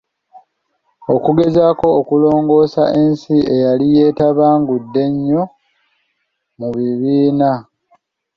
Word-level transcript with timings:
Okugezaako 1.15 1.87
okulongoosa 1.99 2.83
ensi 2.99 3.35
eyali 3.55 3.87
yeetabangudde 3.97 4.99
ennyo 5.09 5.41
mu 6.59 6.67
bibiina. 6.75 7.51